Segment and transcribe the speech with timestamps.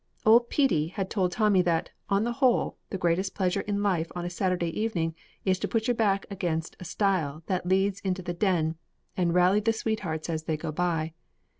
[0.25, 4.25] Old Petey had told Tommy that, on the whole, the greatest pleasure in life on
[4.25, 5.13] a Saturday evening
[5.45, 8.77] is to put your back against a stile that leads into the Den
[9.15, 11.13] and rally the sweethearts as they go by.